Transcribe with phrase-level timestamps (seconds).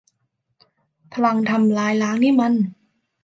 [1.13, 2.53] พลังทำลายล้างนี่มัน